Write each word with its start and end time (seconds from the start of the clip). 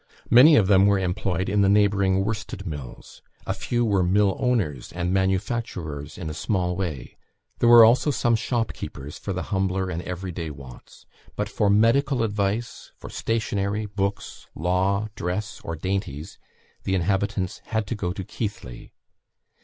Many 0.31 0.55
of 0.55 0.65
them 0.65 0.87
were 0.87 0.97
employed 0.97 1.47
in 1.47 1.61
the 1.61 1.69
neighbouring 1.69 2.25
worsted 2.25 2.65
mills; 2.65 3.21
a 3.45 3.53
few 3.53 3.85
were 3.85 4.01
mill 4.01 4.35
owners 4.39 4.91
and 4.91 5.13
manufacturers 5.13 6.17
in 6.17 6.27
a 6.27 6.33
small 6.33 6.75
way; 6.75 7.17
there 7.59 7.69
were 7.69 7.85
also 7.85 8.09
some 8.09 8.35
shopkeepers 8.35 9.19
for 9.19 9.31
the 9.31 9.43
humbler 9.53 9.91
and 9.91 10.01
everyday 10.01 10.49
wants; 10.49 11.05
but 11.35 11.47
for 11.47 11.69
medical 11.69 12.23
advice, 12.23 12.91
for 12.97 13.11
stationery, 13.11 13.85
books, 13.85 14.47
law, 14.55 15.07
dress, 15.13 15.61
or 15.63 15.75
dainties, 15.75 16.39
the 16.81 16.95
inhabitants 16.95 17.61
had 17.65 17.85
to 17.85 17.93
go 17.93 18.11
to 18.11 18.23
Keighley. 18.23 18.95